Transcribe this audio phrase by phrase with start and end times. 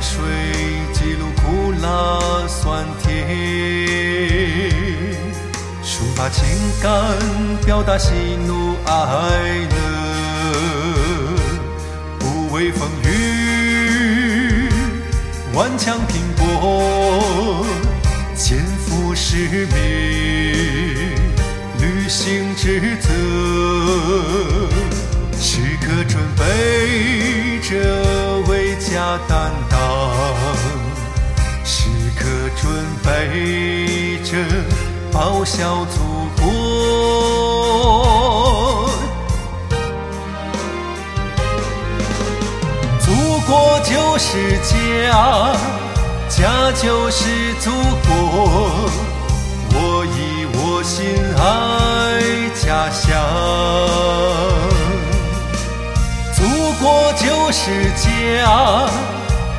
[0.00, 0.18] 水
[0.94, 3.28] 记录苦辣酸甜，
[5.84, 6.42] 抒发情
[6.82, 6.90] 感，
[7.66, 8.12] 表达喜
[8.46, 8.92] 怒哀
[9.70, 9.76] 乐，
[12.18, 14.68] 不畏风雨，
[15.52, 17.66] 顽强拼搏，
[18.34, 19.76] 肩负使命，
[21.78, 23.08] 履行职责，
[32.56, 32.70] 准
[33.04, 34.36] 备着
[35.12, 35.98] 报效祖
[36.40, 36.42] 国。
[43.00, 43.06] 祖
[43.46, 44.28] 国就是
[44.62, 45.52] 家，
[46.28, 47.70] 家就是祖
[48.06, 48.08] 国。
[49.72, 49.76] 我
[50.06, 50.18] 以
[50.54, 50.98] 我心
[51.36, 51.40] 爱
[52.54, 53.00] 家乡。
[56.36, 56.38] 祖
[56.82, 57.60] 国就是
[57.96, 58.00] 家，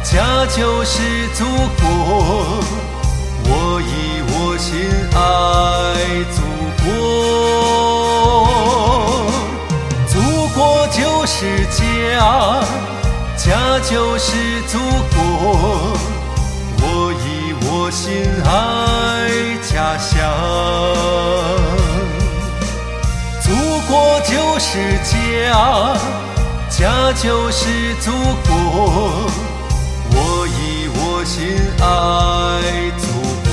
[0.04, 1.46] 家就是祖
[1.80, 1.84] 国。
[3.46, 4.70] 我以我心
[5.14, 5.18] 爱
[6.32, 6.38] 祖
[6.84, 6.86] 国。
[10.08, 10.14] 祖
[10.54, 11.80] 国就是家，
[13.38, 14.78] 家就是祖
[15.14, 15.16] 国。
[16.84, 18.50] 我以我心爱
[19.62, 20.10] 家乡。
[23.42, 23.48] 祖
[23.88, 23.92] 国
[24.22, 24.70] 就是
[25.04, 25.10] 家，
[26.70, 28.12] 家就是祖
[28.48, 28.50] 国。
[31.24, 31.46] 心
[31.80, 31.86] 爱
[32.98, 33.06] 祖
[33.46, 33.52] 国。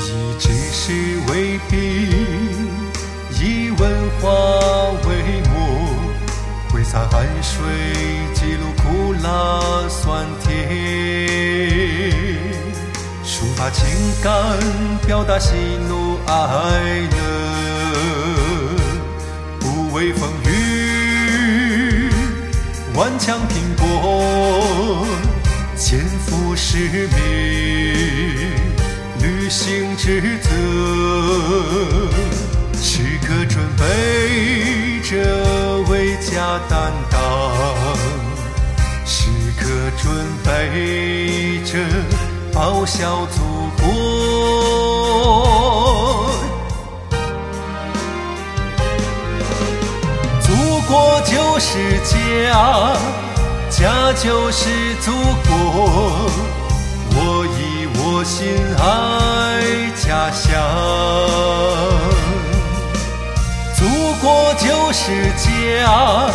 [0.00, 0.92] 以知识
[1.28, 1.72] 为笔，
[3.40, 3.82] 以文
[4.20, 4.28] 化
[5.08, 5.10] 为
[5.50, 5.54] 墨，
[6.72, 7.56] 挥洒汗水，
[8.34, 8.82] 记录苦
[9.22, 9.28] 辣
[9.88, 10.53] 酸甜，
[13.44, 13.86] 抒发情
[14.22, 14.32] 感，
[15.06, 15.52] 表达喜
[15.86, 16.32] 怒哀
[17.10, 17.16] 乐，
[19.60, 22.08] 不畏风雨，
[22.94, 25.06] 顽强拼搏，
[25.76, 27.12] 肩负使命。
[29.20, 30.48] 履行职责，
[32.80, 37.20] 时刻准备着为家担当，
[39.04, 39.28] 时
[39.58, 39.66] 刻
[40.02, 41.78] 准备着
[42.54, 43.40] 报效祖
[43.82, 43.84] 国。
[50.40, 50.52] 祖
[50.86, 52.94] 国就是家，
[53.68, 55.10] 家就是祖
[55.48, 56.30] 国。
[57.16, 57.58] 我以
[57.98, 58.46] 我心
[58.78, 58.82] 爱
[59.96, 60.52] 家乡，
[63.74, 63.82] 祖
[64.22, 65.02] 国就是
[65.42, 66.30] 家，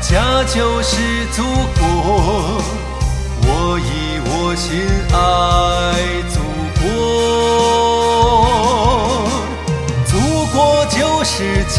[0.00, 1.42] 家就是祖
[1.78, 2.62] 国。
[3.64, 5.16] 我以我心爱
[6.34, 6.34] 祖
[6.80, 6.82] 国，
[10.04, 10.12] 祖
[10.52, 11.78] 国就是家，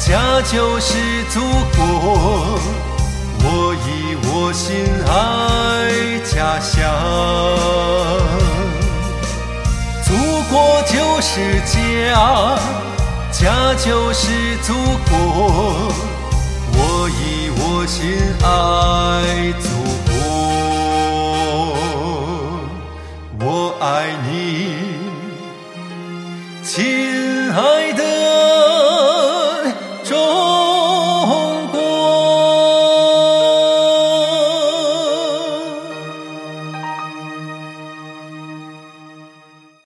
[0.00, 0.90] 家就是
[1.32, 1.38] 祖
[1.76, 1.78] 国。
[3.38, 3.46] 我
[3.86, 3.86] 以
[4.26, 4.66] 我心
[5.06, 5.08] 爱
[6.24, 6.74] 家乡，
[10.02, 10.10] 祖
[10.50, 12.58] 国就是家，
[13.30, 14.74] 家就是祖
[15.08, 15.14] 国。
[16.78, 18.02] 我以我心
[18.42, 18.44] 爱
[24.06, 24.76] 爱你，
[26.62, 27.85] 亲爱。